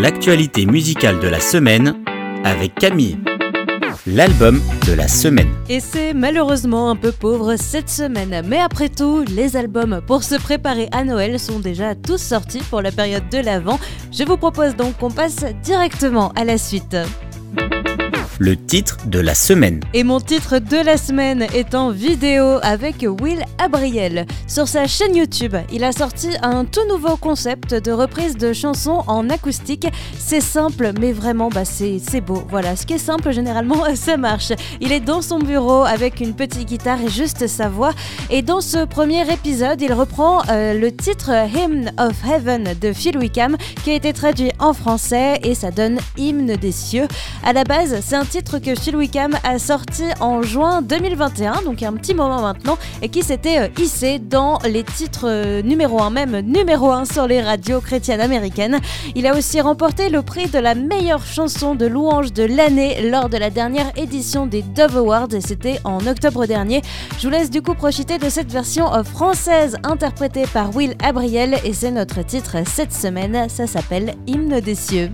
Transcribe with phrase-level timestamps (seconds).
[0.00, 1.96] l'actualité musicale de la semaine
[2.44, 3.18] avec Camille.
[4.06, 5.48] L'album de la semaine.
[5.68, 10.36] Et c'est malheureusement un peu pauvre cette semaine, mais après tout, les albums pour se
[10.36, 13.80] préparer à Noël sont déjà tous sortis pour la période de l'Avent.
[14.12, 16.96] Je vous propose donc qu'on passe directement à la suite
[18.38, 19.80] le titre de la semaine.
[19.94, 24.26] Et mon titre de la semaine est en vidéo avec Will Abriel.
[24.46, 29.02] Sur sa chaîne YouTube, il a sorti un tout nouveau concept de reprise de chansons
[29.06, 29.88] en acoustique.
[30.18, 32.42] C'est simple, mais vraiment, bah, c'est beau.
[32.48, 34.52] Voilà, ce qui est simple, généralement, ça marche.
[34.80, 37.92] Il est dans son bureau avec une petite guitare et juste sa voix.
[38.30, 43.18] Et dans ce premier épisode, il reprend euh, le titre Hymn of Heaven de Phil
[43.18, 47.08] Wickham qui a été traduit en français et ça donne Hymne des cieux.
[47.44, 51.82] À la base, c'est un titre que Phil Wickham a sorti en juin 2021, donc
[51.82, 56.10] un petit moment maintenant, et qui s'était euh, hissé dans les titres euh, numéro 1,
[56.10, 58.80] même numéro 1 sur les radios chrétiennes américaines.
[59.14, 63.30] Il a aussi remporté le prix de la meilleure chanson de louange de l'année lors
[63.30, 66.82] de la dernière édition des Dove Awards, c'était en octobre dernier.
[67.18, 71.58] Je vous laisse du coup profiter de cette version euh, française interprétée par Will Abriel,
[71.64, 75.10] et c'est notre titre cette semaine, ça s'appelle Hymne des cieux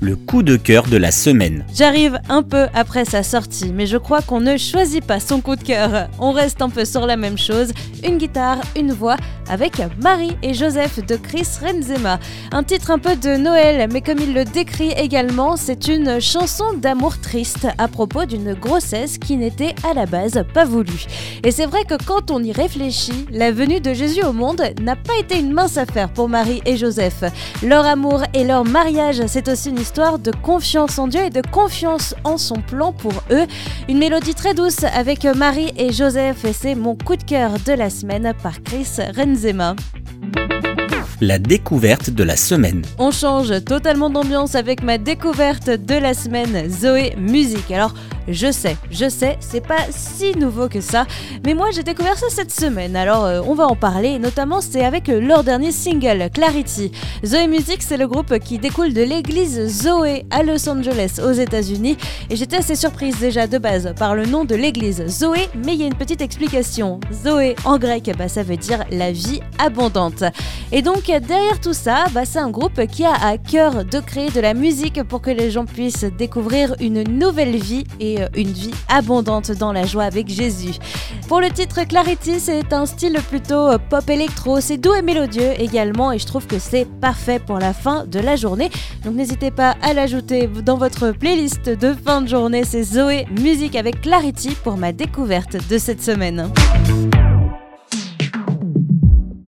[0.00, 1.64] le coup de cœur de la semaine.
[1.74, 5.56] J'arrive un peu après sa sortie, mais je crois qu'on ne choisit pas son coup
[5.56, 6.08] de cœur.
[6.18, 7.72] On reste un peu sur la même chose,
[8.04, 9.16] une guitare, une voix,
[9.48, 12.18] avec Marie et Joseph de Chris Renzema.
[12.52, 16.72] Un titre un peu de Noël, mais comme il le décrit également, c'est une chanson
[16.76, 21.04] d'amour triste à propos d'une grossesse qui n'était à la base pas voulue.
[21.44, 24.96] Et c'est vrai que quand on y réfléchit, la venue de Jésus au monde n'a
[24.96, 27.24] pas été une mince affaire pour Marie et Joseph.
[27.62, 31.42] Leur amour et leur mariage, c'est aussi une histoire de confiance en Dieu et de
[31.42, 33.48] confiance en son plan pour eux.
[33.88, 37.72] Une mélodie très douce avec Marie et Joseph et c'est mon coup de cœur de
[37.72, 39.74] la semaine par Chris Renzema
[41.20, 42.82] la découverte de la semaine.
[42.98, 47.70] On change totalement d'ambiance avec ma découverte de la semaine Zoé Musique.
[47.70, 47.92] Alors,
[48.32, 51.06] je sais, je sais, c'est pas si nouveau que ça,
[51.44, 54.84] mais moi j'ai découvert ça cette semaine, alors euh, on va en parler, notamment c'est
[54.84, 56.92] avec leur dernier single, Clarity.
[57.24, 61.96] Zoé Music, c'est le groupe qui découle de l'église Zoé à Los Angeles, aux États-Unis,
[62.28, 65.80] et j'étais assez surprise déjà de base par le nom de l'église Zoé, mais il
[65.80, 67.00] y a une petite explication.
[67.12, 70.24] Zoé en grec, bah, ça veut dire la vie abondante.
[70.72, 74.30] Et donc derrière tout ça, bah, c'est un groupe qui a à cœur de créer
[74.30, 78.74] de la musique pour que les gens puissent découvrir une nouvelle vie et une vie
[78.88, 80.74] abondante dans la joie avec Jésus.
[81.28, 85.52] Pour le titre Clarity, c'est un style plutôt euh, pop électro, c'est doux et mélodieux
[85.58, 88.70] également et je trouve que c'est parfait pour la fin de la journée.
[89.04, 92.64] Donc n'hésitez pas à l'ajouter dans votre playlist de fin de journée.
[92.64, 96.50] C'est Zoé Musique avec Clarity pour ma découverte de cette semaine.